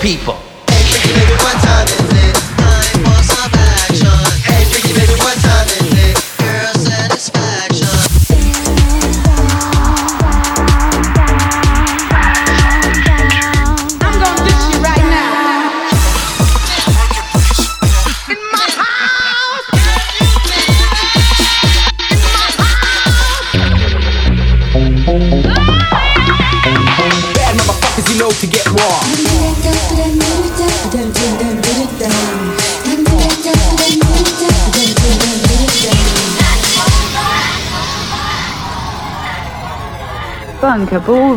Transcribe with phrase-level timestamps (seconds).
[0.00, 0.47] people.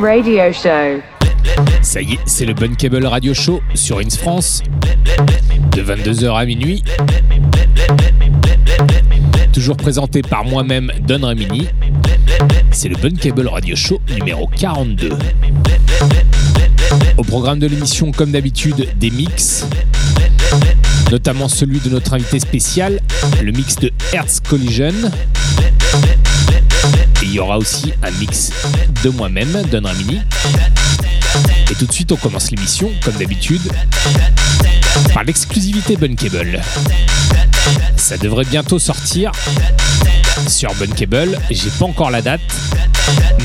[0.02, 1.02] Radio Show.
[1.84, 4.64] Ça y est, c'est le Bunkable Radio Show sur Ins France,
[5.76, 6.84] de 22h à minuit.
[9.54, 11.68] Toujours présenté par moi-même, Don Remini.
[12.72, 15.10] C'est le Bunkable Radio Show numéro 42.
[17.18, 19.68] Au programme de l'émission, comme d'habitude, des mix,
[21.12, 23.00] notamment celui de notre invité spécial,
[23.44, 24.94] le mix de Hertz Collision.
[27.22, 28.52] Et il y aura aussi un mix
[29.04, 30.22] de moi-même, Don Ramini.
[31.72, 33.62] Et tout de suite, on commence l'émission, comme d'habitude,
[35.14, 36.62] par l'exclusivité Bunkable.
[37.96, 39.32] Ça devrait bientôt sortir
[40.48, 41.40] sur Bunkable.
[41.50, 42.42] J'ai pas encore la date,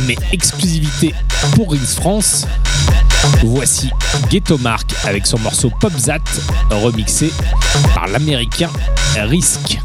[0.06, 1.14] mais exclusivité
[1.54, 2.46] pour Rings France.
[3.42, 3.90] Voici
[4.30, 6.18] Ghetto Mark avec son morceau Popzat
[6.70, 7.32] remixé
[7.94, 8.70] par l'américain
[9.16, 9.78] Risk.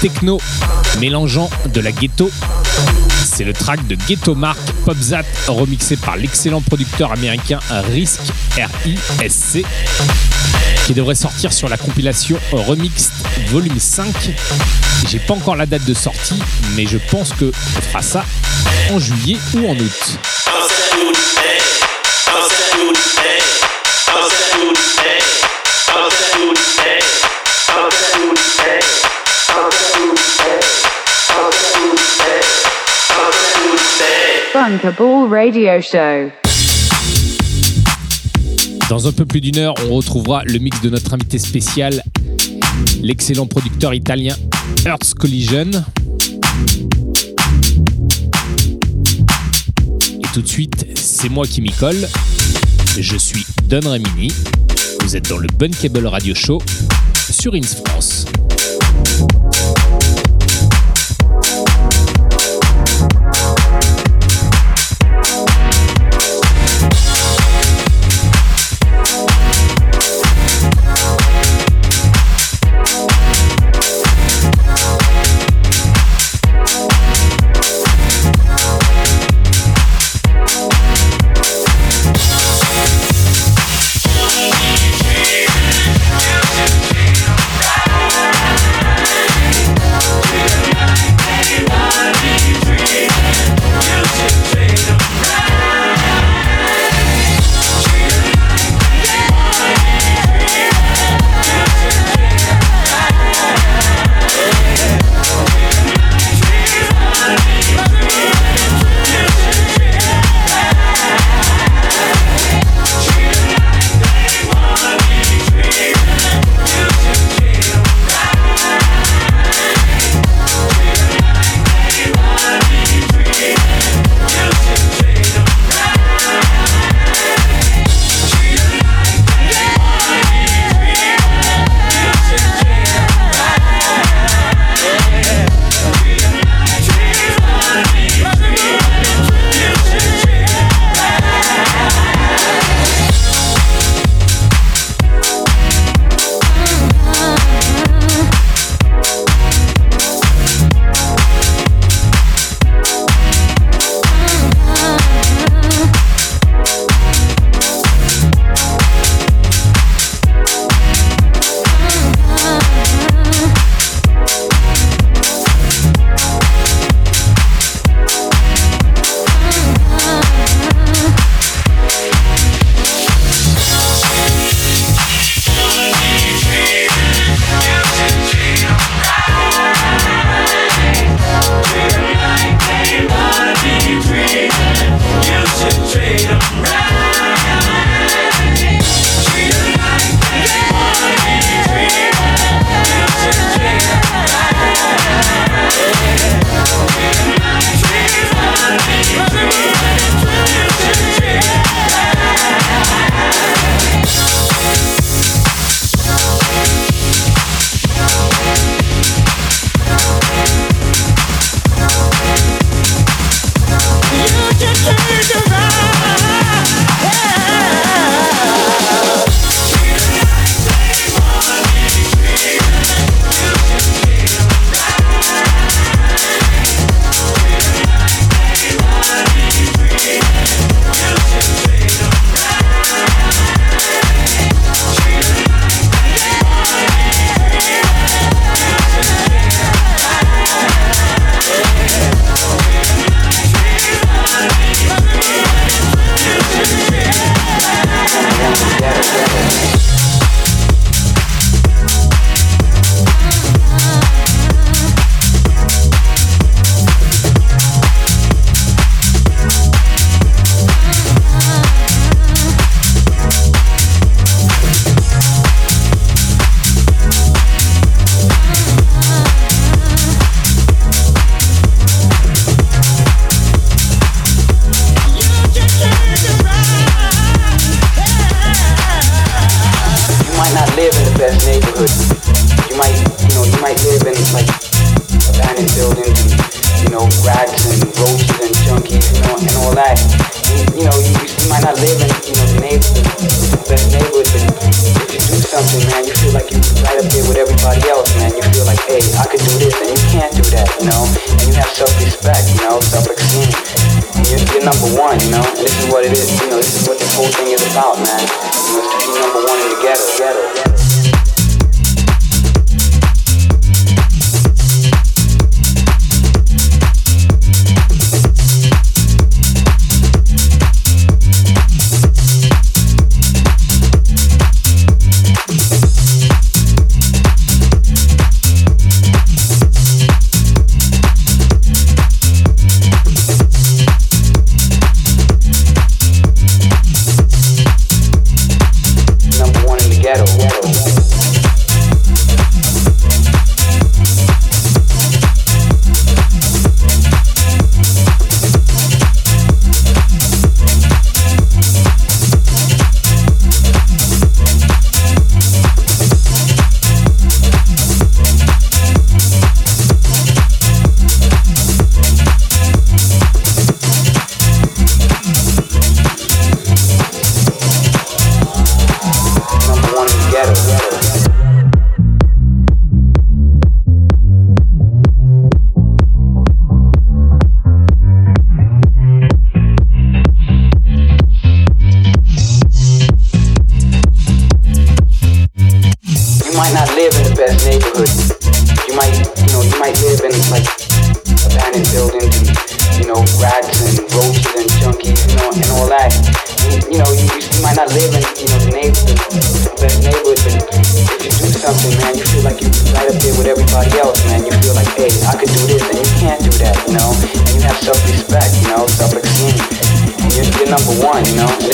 [0.00, 0.40] Techno
[1.00, 2.30] mélangeant de la ghetto.
[3.24, 7.60] C'est le track de Ghetto Mark Popzat remixé par l'excellent producteur américain
[7.92, 8.20] Risk
[8.56, 9.64] R-I-S-C
[10.86, 13.12] qui devrait sortir sur la compilation Remixed
[13.48, 14.30] Volume 5.
[15.08, 16.40] J'ai pas encore la date de sortie,
[16.76, 18.24] mais je pense que on fera ça
[18.90, 20.18] en juillet ou en août.
[34.60, 36.32] Radio Show.
[38.90, 42.02] Dans un peu plus d'une heure, on retrouvera le mix de notre invité spécial,
[43.00, 44.34] l'excellent producteur italien
[44.84, 45.70] Earth's Collision.
[50.18, 52.08] Et tout de suite, c'est moi qui m'y colle.
[52.98, 54.32] Je suis Don Remini.
[55.02, 56.60] Vous êtes dans le Bunkable Radio Show
[57.30, 58.26] sur Ins France.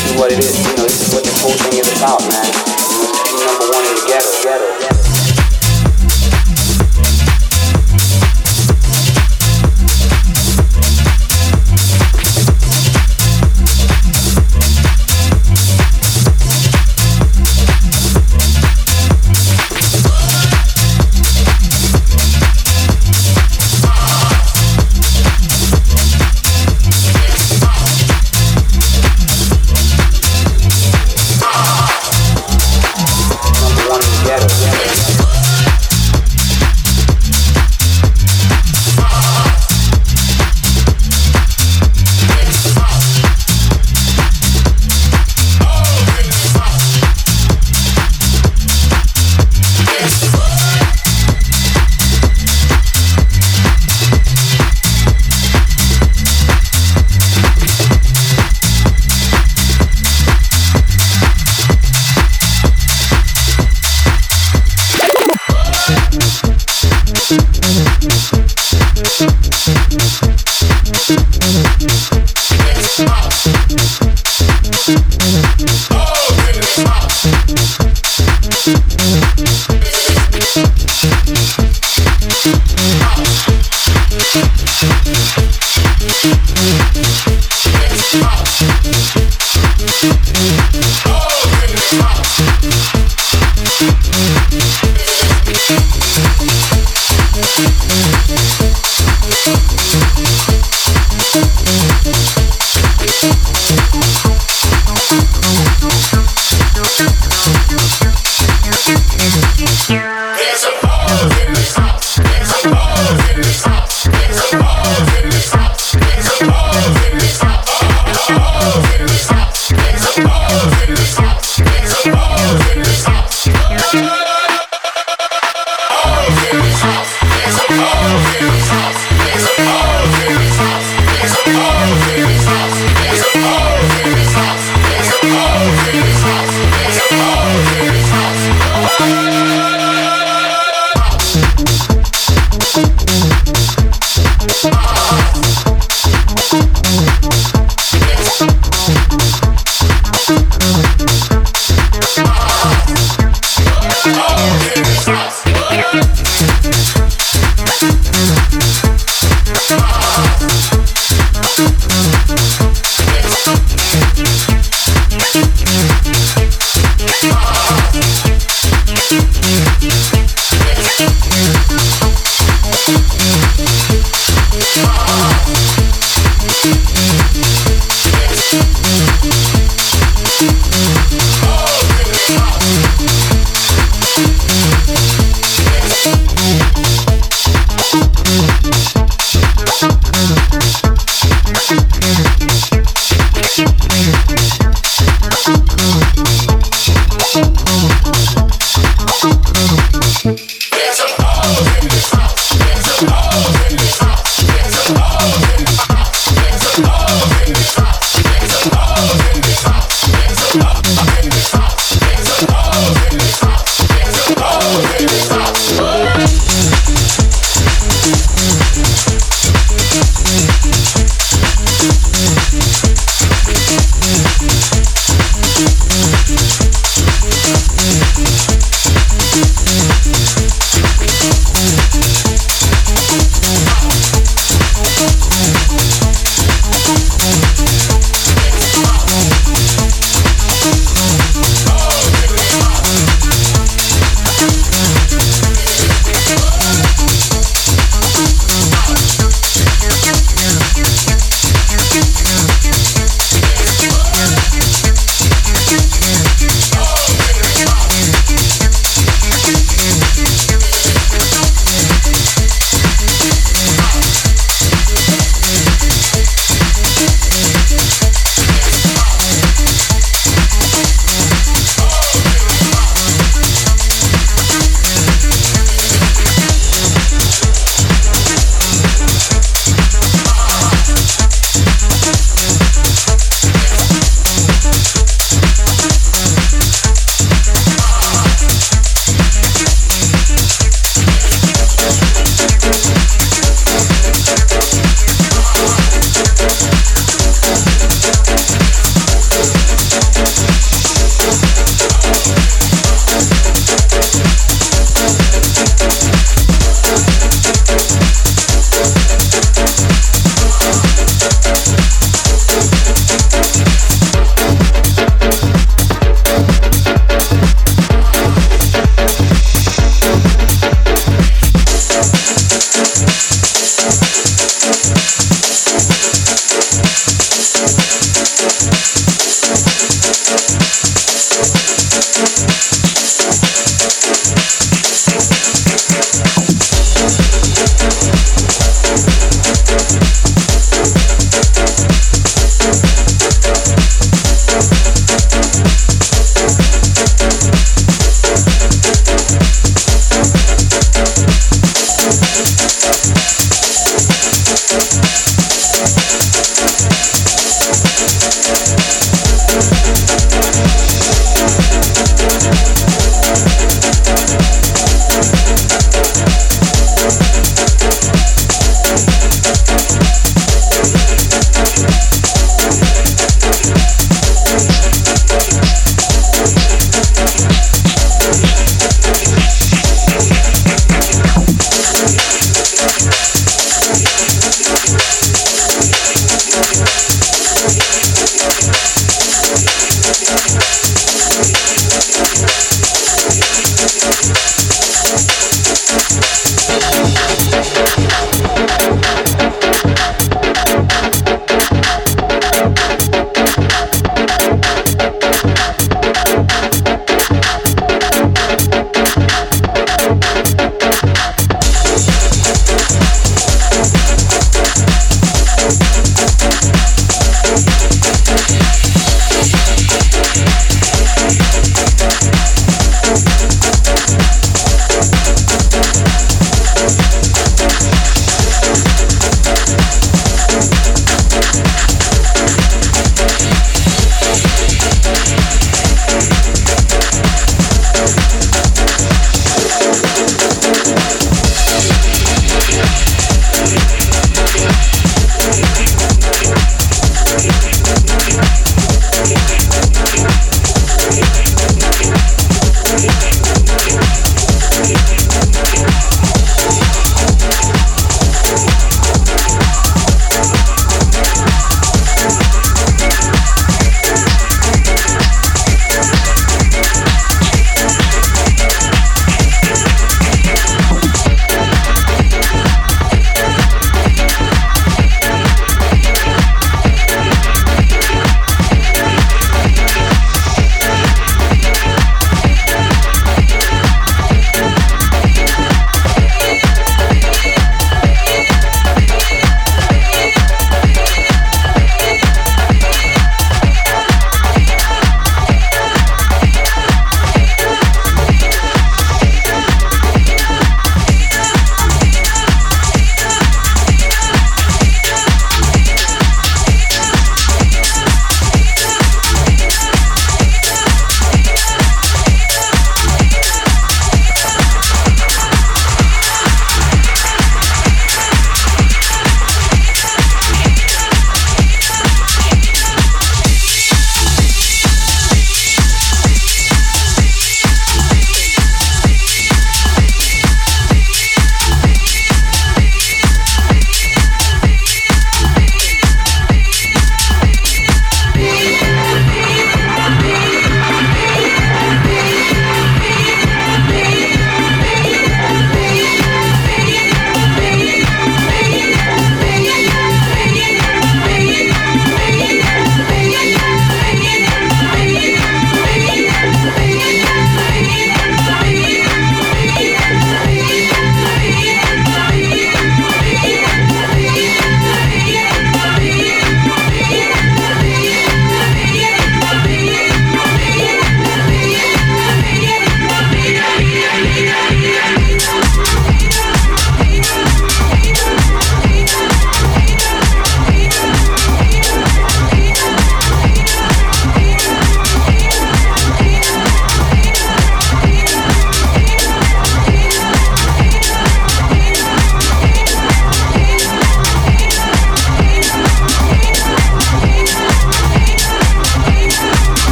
[0.00, 0.56] this is what it is.
[0.58, 2.46] You know, this is what this whole thing is about, man.
[3.28, 4.99] You know, number one is ghetto, ghetto.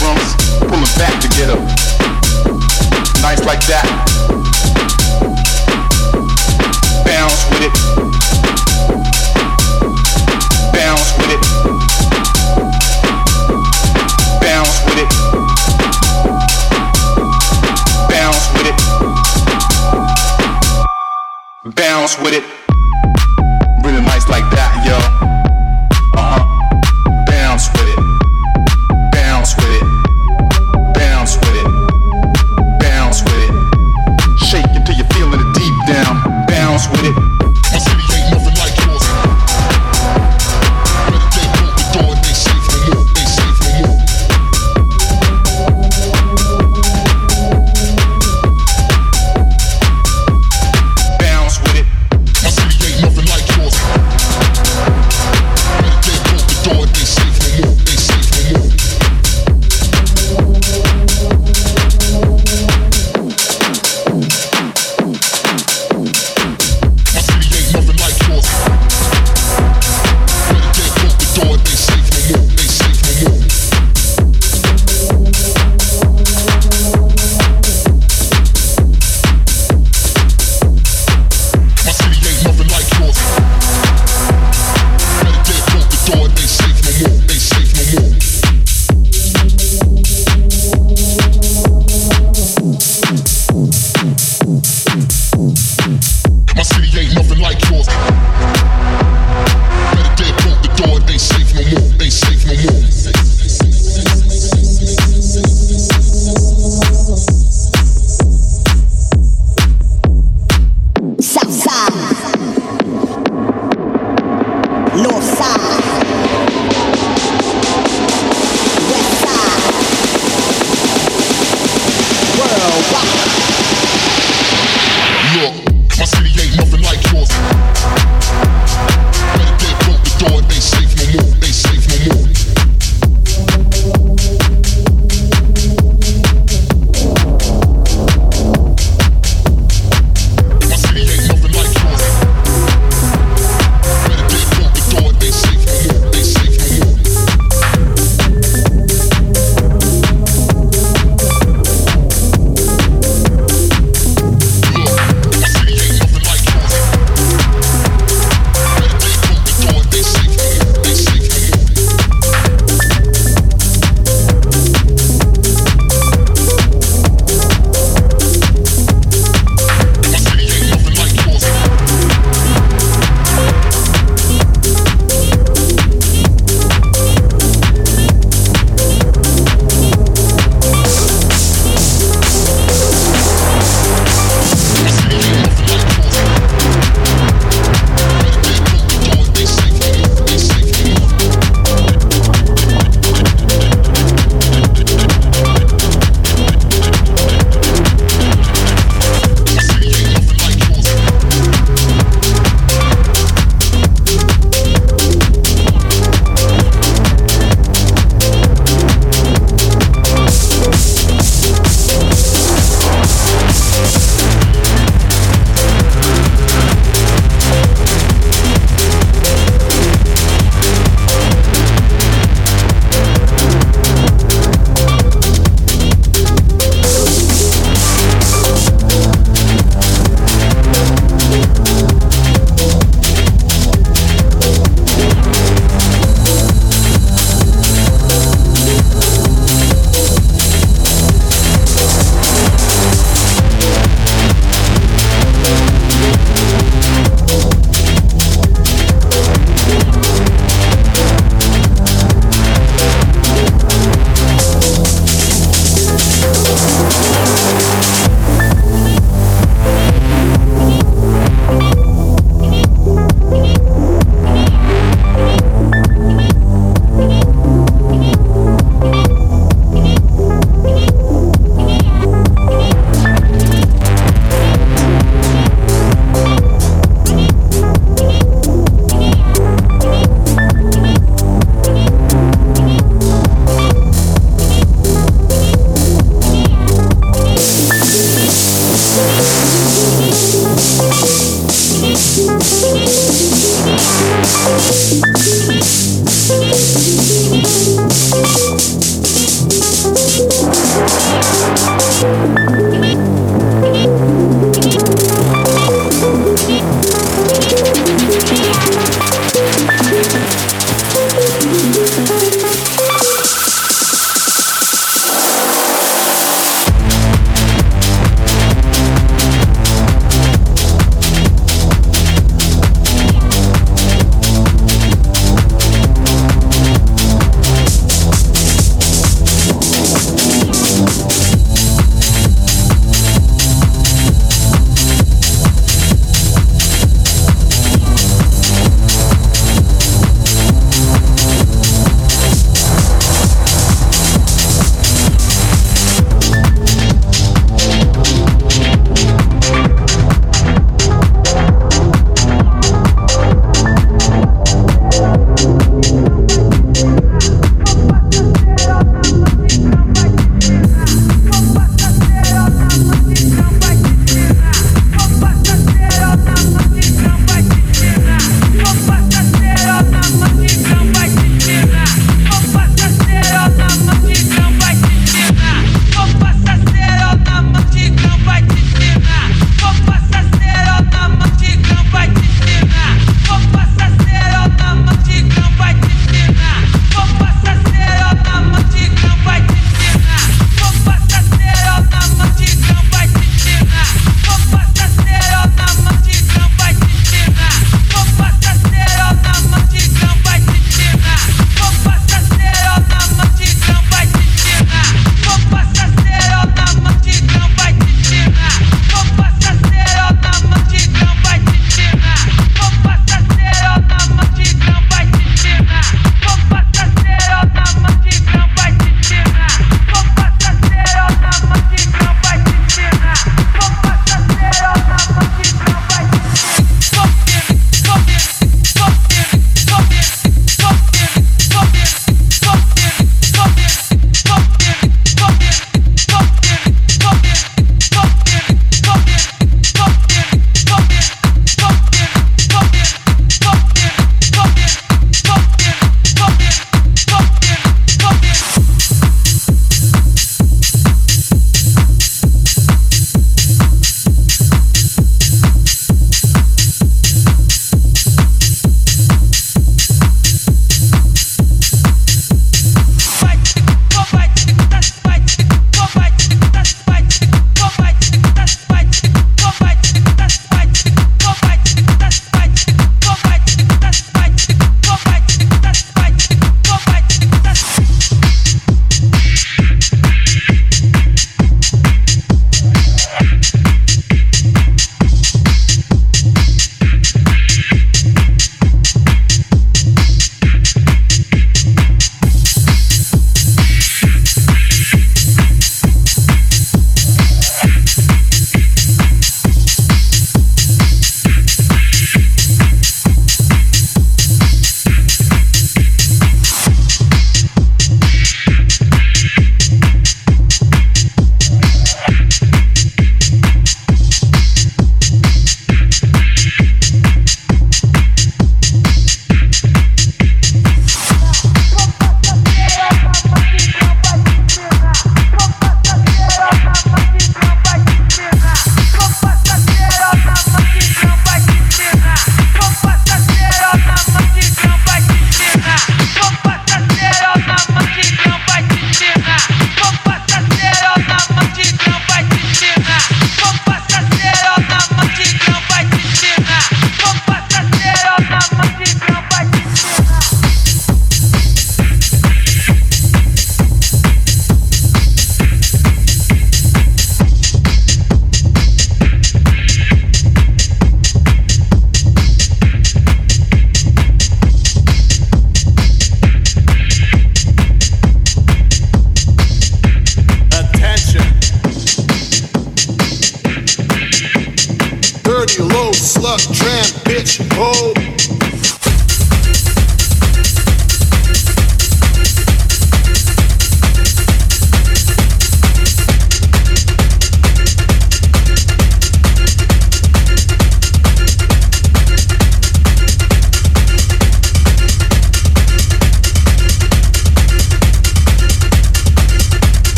[0.00, 1.48] drums, pulling back to get.
[3.20, 3.84] Nice like that.
[7.04, 7.74] Bounce with it.
[10.72, 11.59] Bounce with it.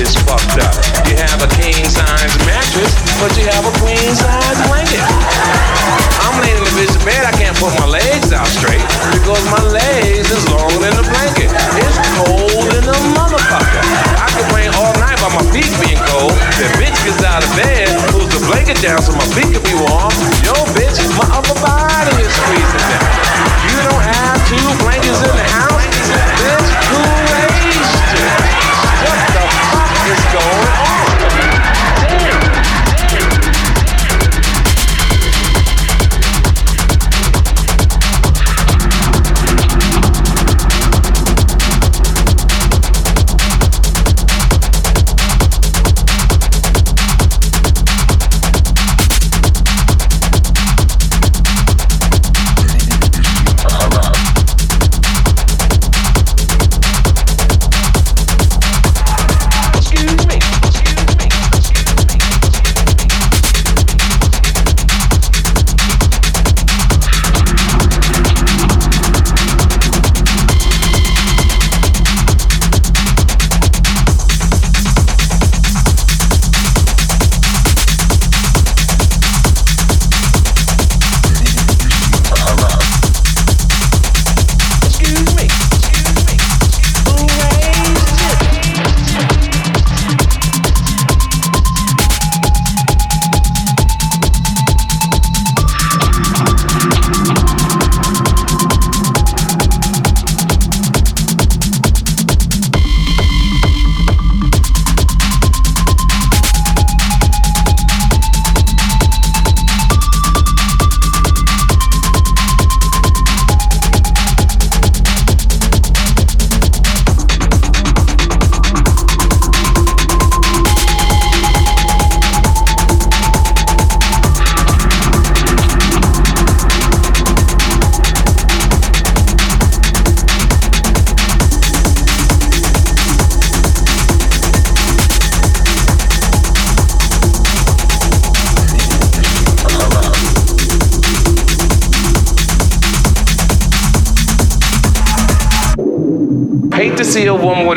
[0.00, 0.74] is fucked up.
[1.06, 2.92] You have a king-size mattress,
[3.22, 5.04] but you have a queen-size blanket.
[6.26, 8.82] I'm laying in the bitch bed, I can't put my legs out straight
[9.14, 11.46] because my legs is longer than the blanket.
[11.78, 13.82] It's cold in the motherfucker.
[14.18, 16.34] I can complain all night by my feet being cold.
[16.58, 19.78] The bitch gets out of bed, pulls the blanket down so my feet can be
[19.78, 20.10] warm.
[20.42, 23.10] Yo, bitch, my upper body is freezing down.
[23.70, 25.86] You don't have two blankets in the house,
[26.42, 26.73] bitch.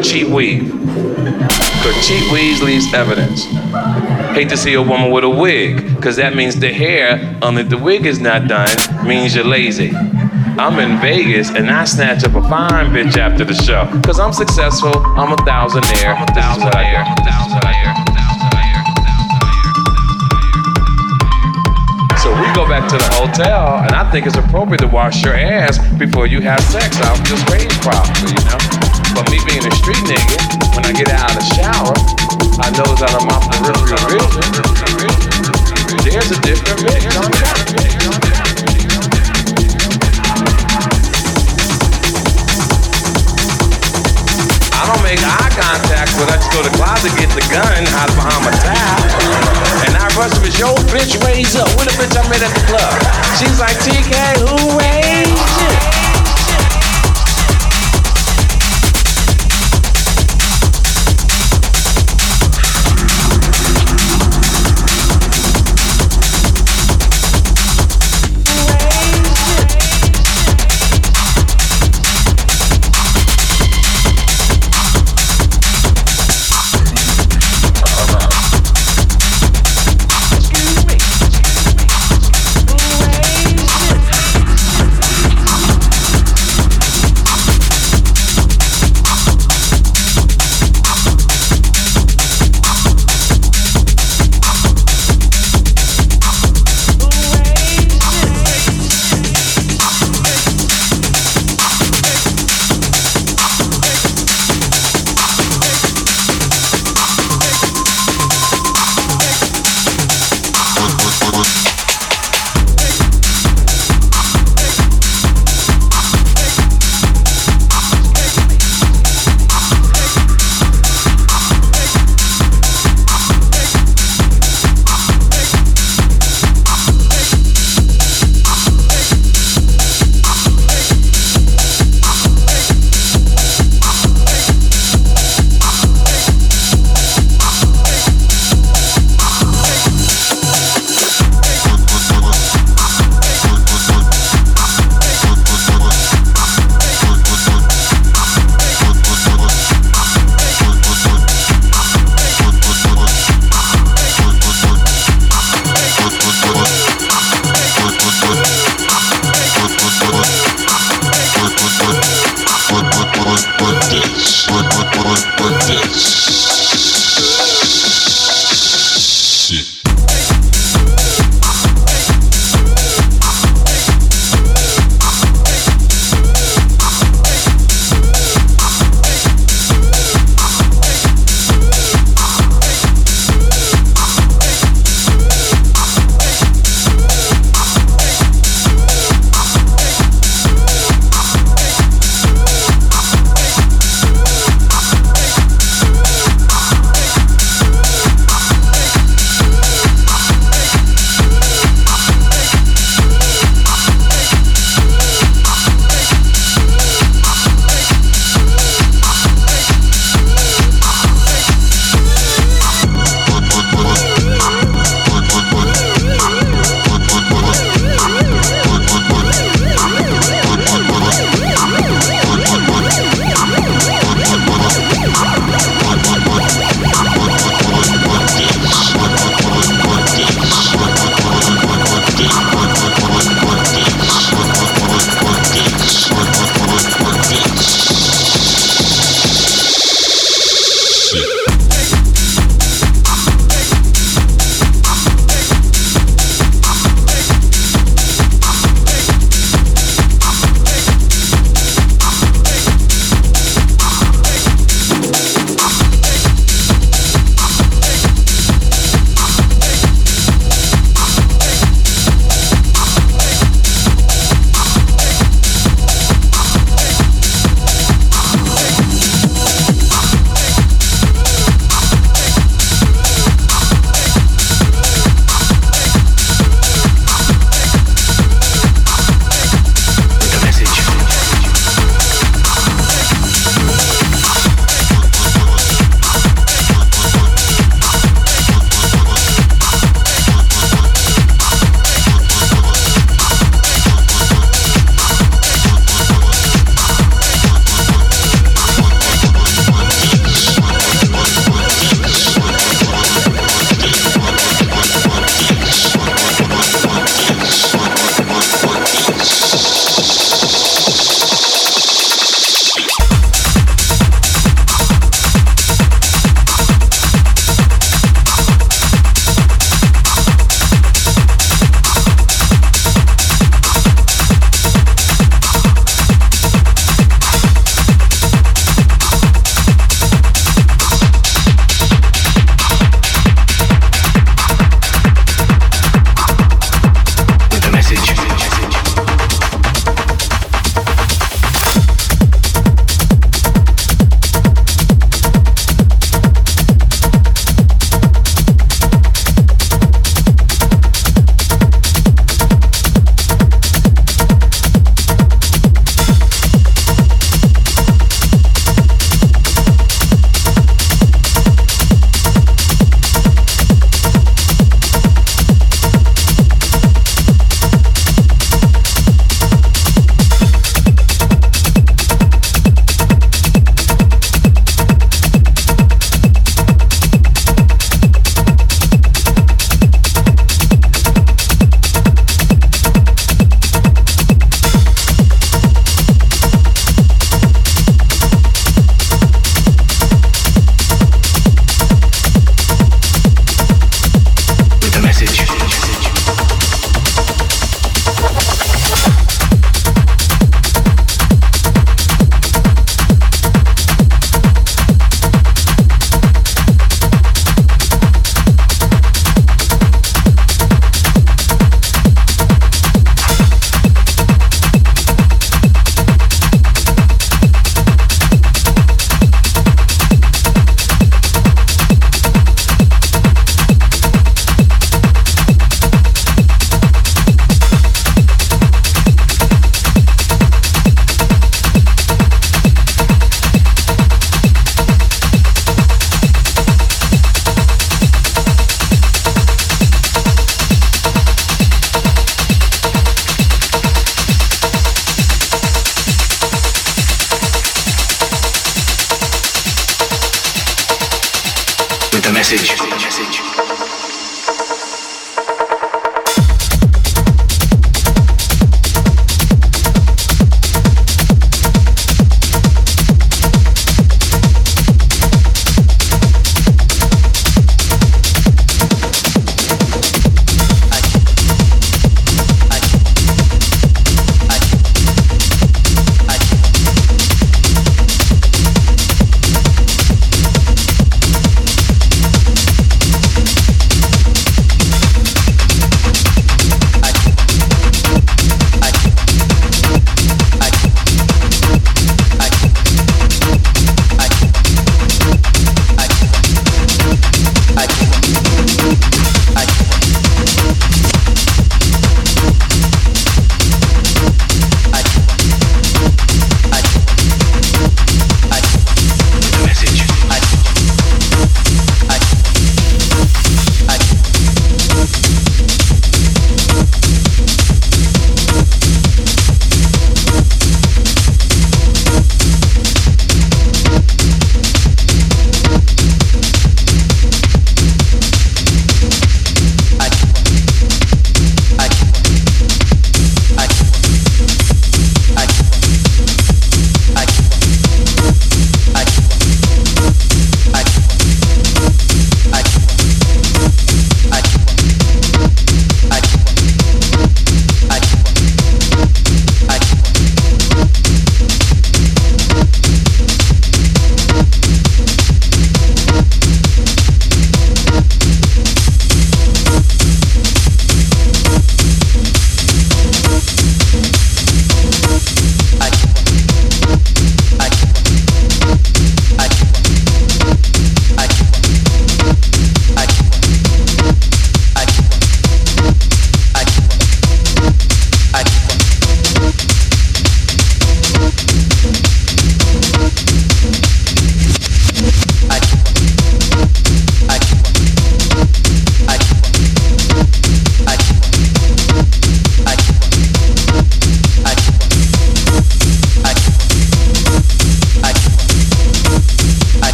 [0.00, 0.70] Cheap weave.
[0.70, 3.46] Because cheap weaves leaves evidence.
[4.34, 7.64] Hate to see a woman with a wig, because that means the hair um, under
[7.64, 8.70] the wig is not done,
[9.06, 9.92] means you're lazy.
[10.58, 13.86] I'm in Vegas and I snatch up a fine bitch after the show.
[14.02, 16.14] Cause I'm successful, I'm a thousandaire.
[16.14, 17.02] I'm a thousandaire.
[17.08, 17.22] A.
[22.18, 25.34] So we go back to the hotel, and I think it's appropriate to wash your
[25.34, 26.96] ass before you have sex.
[27.00, 28.71] I'm just raised properly, you know?
[29.22, 30.34] But me being a street nigga,
[30.74, 31.94] when I get out of the shower,
[32.58, 34.42] I know that I'm off the peripheral vision.
[36.02, 37.06] There's a different mix.
[44.74, 47.86] I don't make eye contact, but I just go to the closet, get the gun,
[47.94, 49.06] hide behind my towel.
[49.86, 51.70] And I rush with yo, bitch, raise up.
[51.78, 52.90] What a bitch I met at the club.
[53.38, 56.11] She's like, TK, who raised you?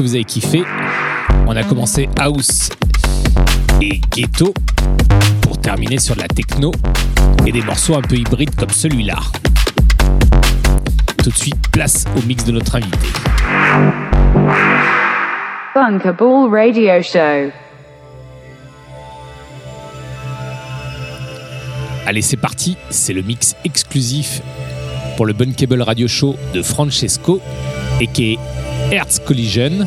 [0.00, 0.62] Que vous avez kiffé.
[1.46, 2.70] On a commencé House
[3.82, 4.54] et Ghetto
[5.42, 6.72] pour terminer sur de la techno
[7.46, 9.16] et des morceaux un peu hybrides comme celui-là.
[11.22, 13.08] Tout de suite, place au mix de notre invité.
[15.74, 17.52] Bunkerball Radio Show.
[22.06, 24.40] Allez, c'est parti, c'est le mix exclusif
[25.18, 27.38] pour le Bunkable Radio Show de Francesco
[28.00, 28.38] et qui est
[28.92, 29.86] Hertz Collision.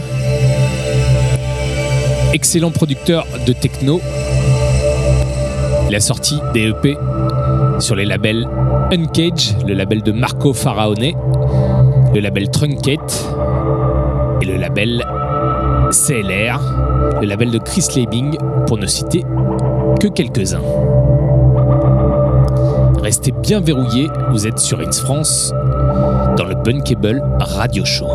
[2.33, 3.99] Excellent producteur de techno.
[5.89, 6.97] Il a sorti des EP
[7.79, 8.47] sur les labels
[8.93, 11.11] Uncage, le label de Marco Faraone,
[12.13, 13.25] le label Truncate
[14.41, 15.03] et le label
[15.91, 16.61] CLR,
[17.19, 19.23] le label de Chris Labing, pour ne citer
[19.99, 20.61] que quelques-uns.
[23.01, 25.53] Restez bien verrouillés, vous êtes sur Ins France
[26.37, 28.07] dans le Bunkable Radio Show.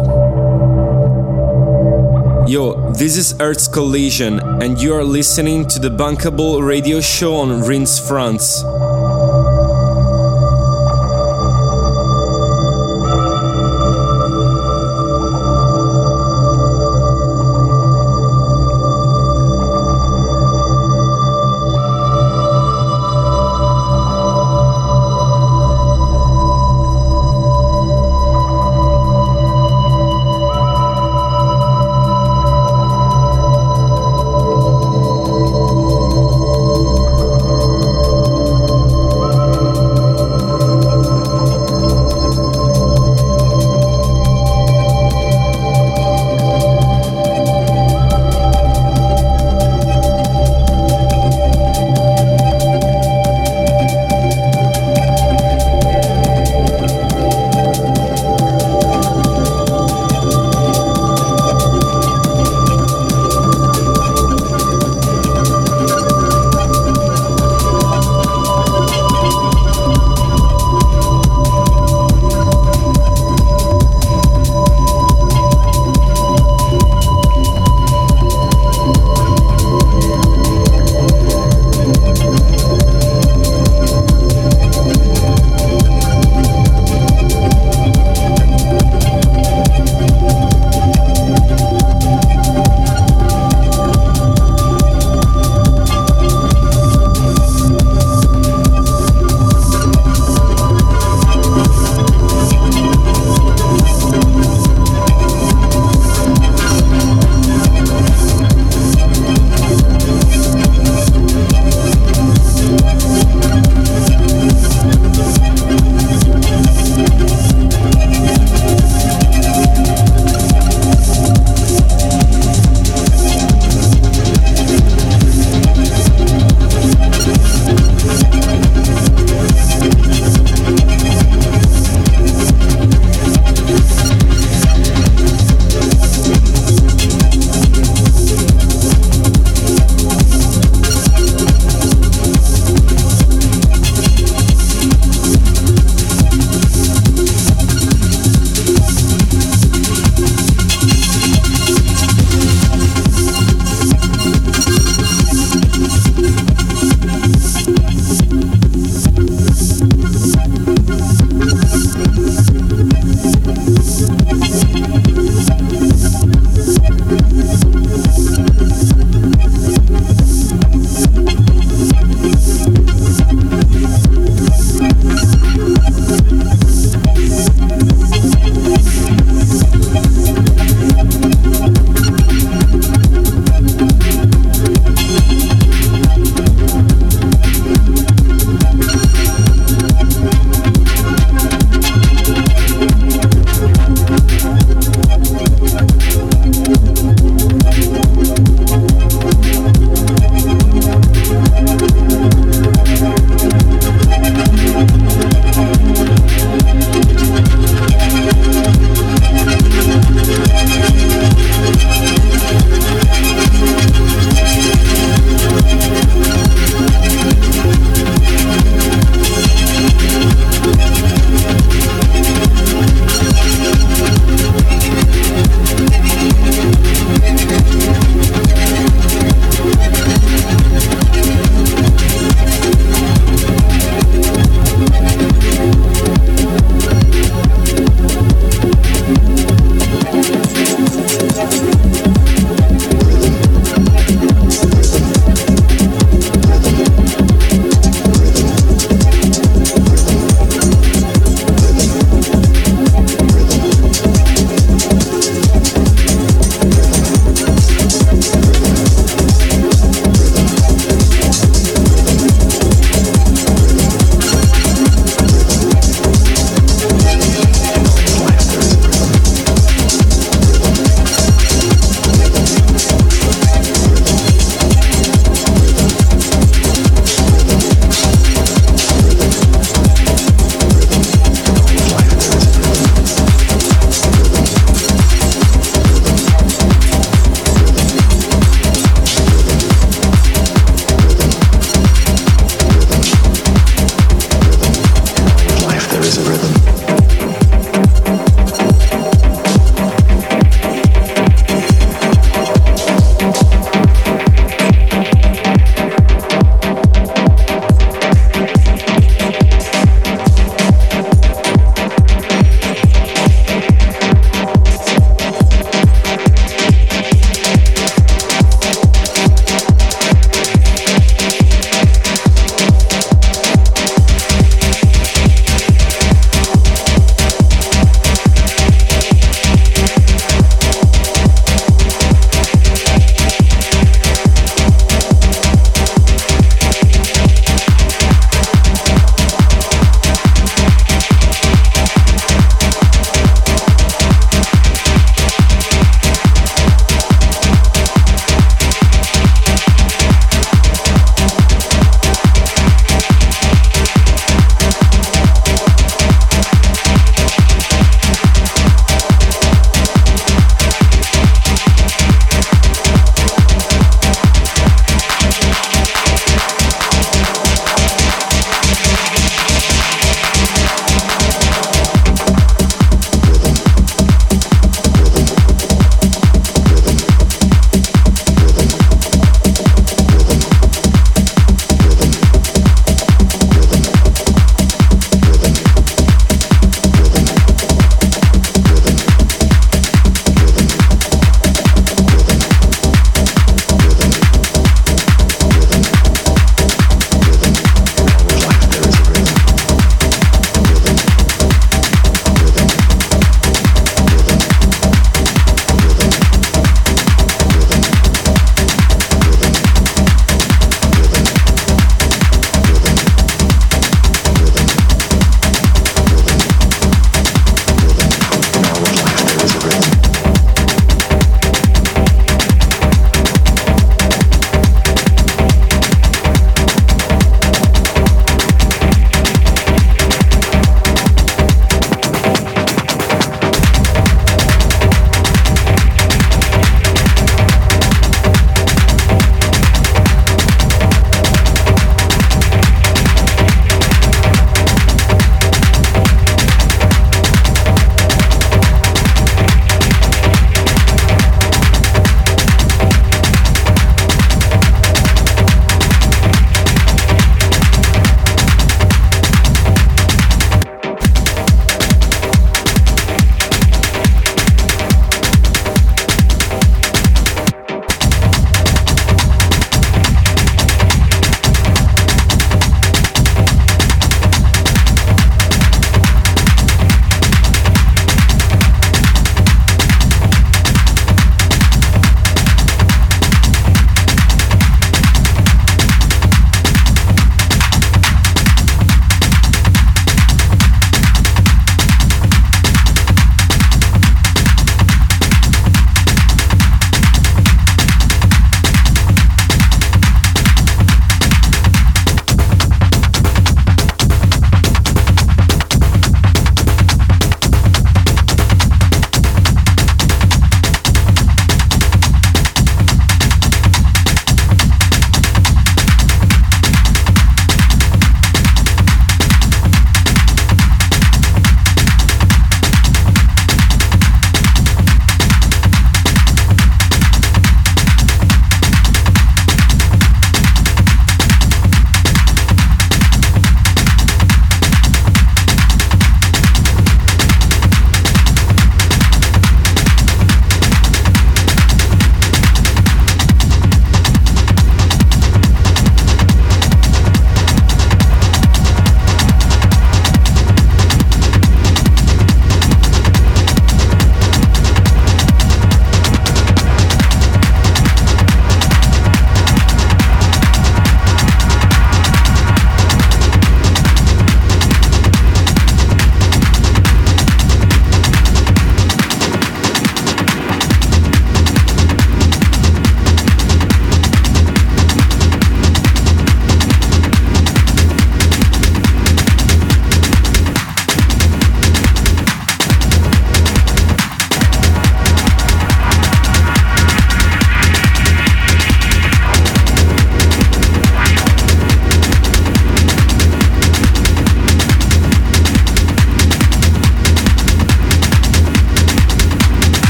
[2.48, 7.60] Yo, this is Earth's Collision, and you are listening to the Bunkable Radio Show on
[7.60, 8.64] Rins France.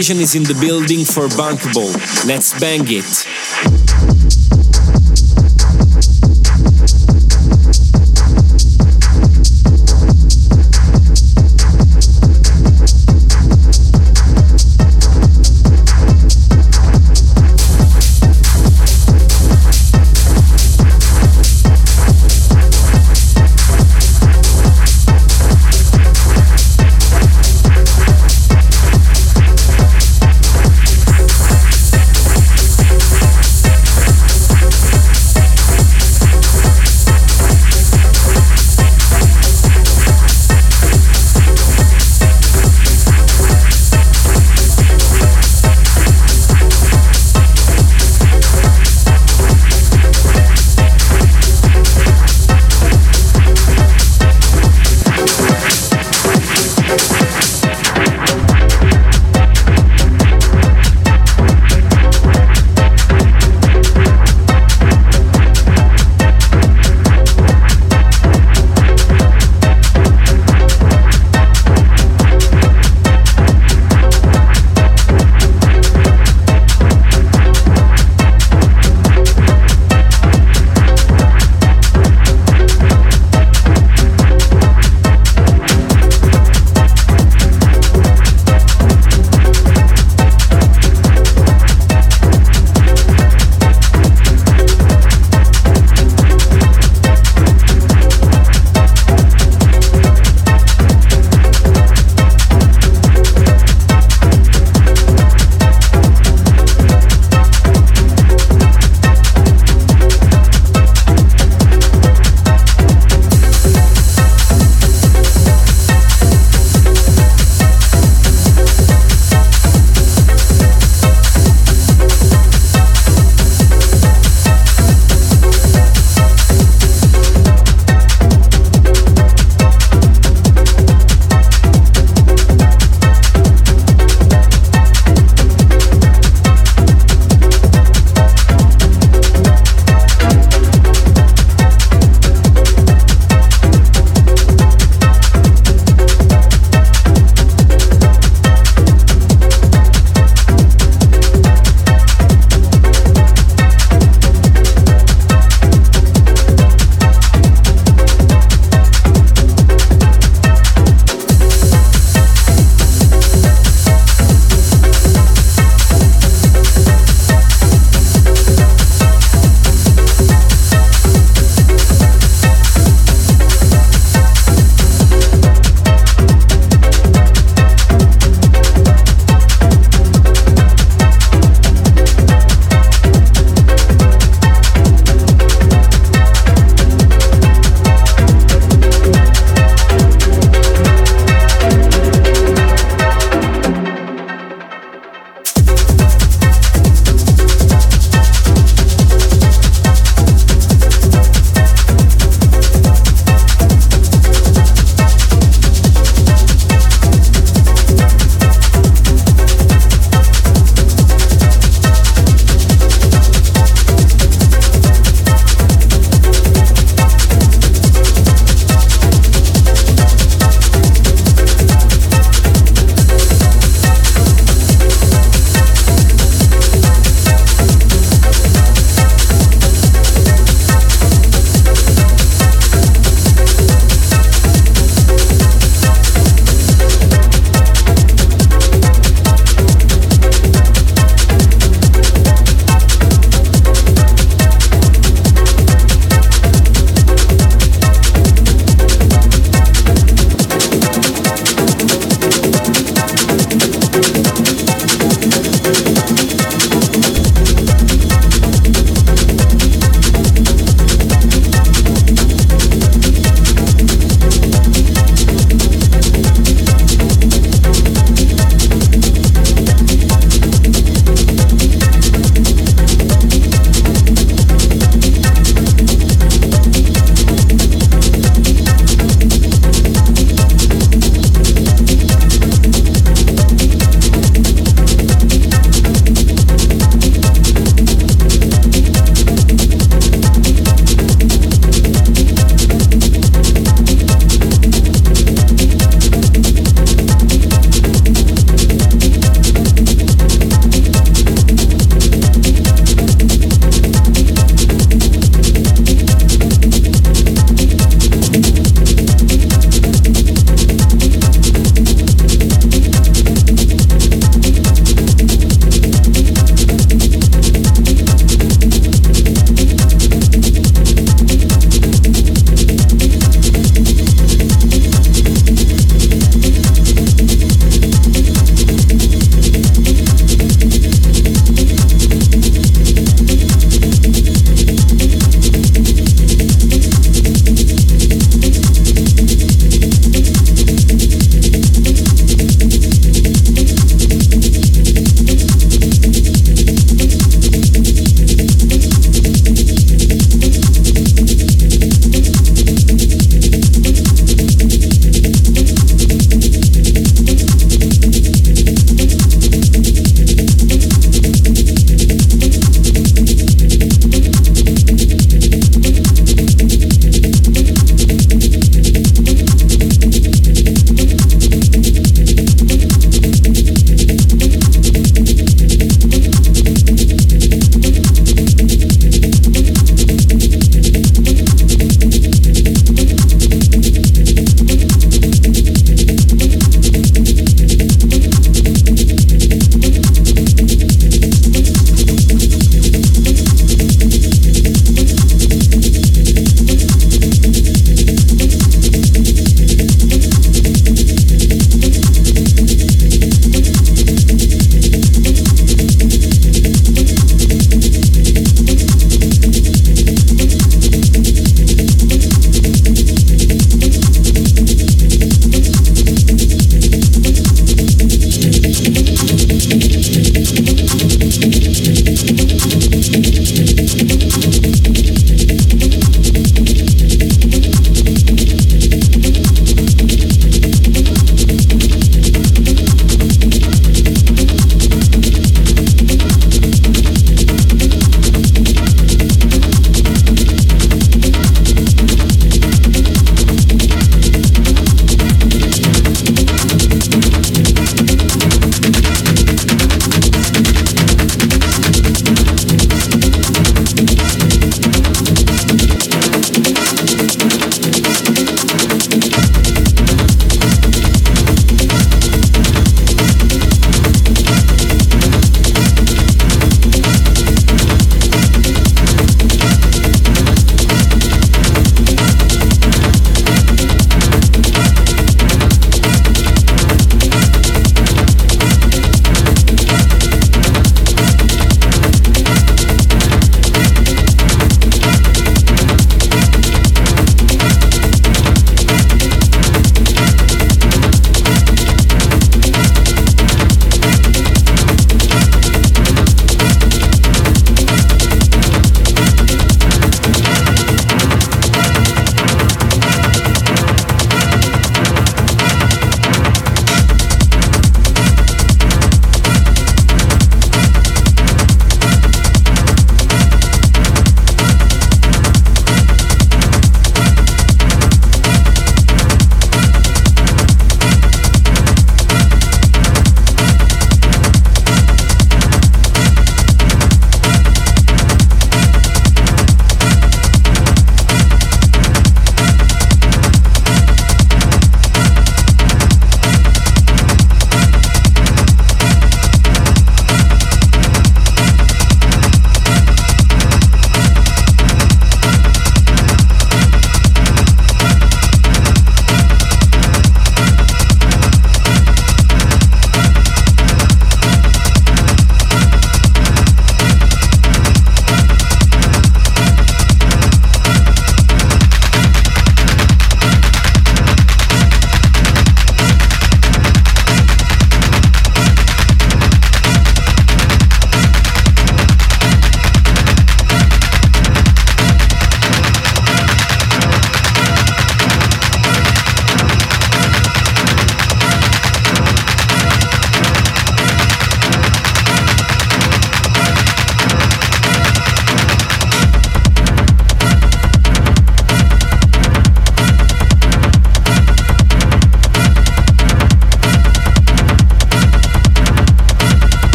[0.00, 1.92] Hertz is in the building for Bunkable.
[2.26, 3.29] Let's bang it.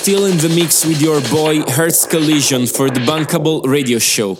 [0.00, 4.38] Still in the mix with your boy Hertz Collision for the Bankable Radio Show.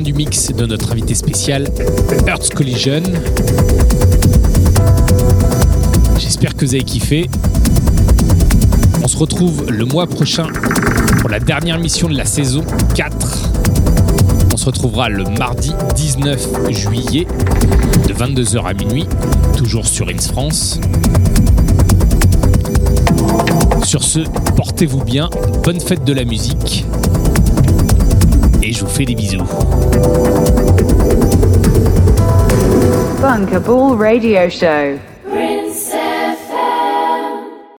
[0.00, 1.68] Du mix de notre invité spécial,
[2.26, 3.02] Earth Collision.
[6.18, 7.28] J'espère que vous avez kiffé.
[9.02, 10.48] On se retrouve le mois prochain
[11.20, 12.64] pour la dernière mission de la saison
[12.94, 13.50] 4.
[14.52, 17.26] On se retrouvera le mardi 19 juillet
[18.08, 19.06] de 22h à minuit,
[19.56, 20.80] toujours sur Ins France.
[23.84, 24.20] Sur ce,
[24.56, 25.30] portez-vous bien,
[25.62, 26.85] bonne fête de la musique
[28.76, 29.42] je vous fais des bisous.
[33.22, 35.15] Bunker Ball Radio Show.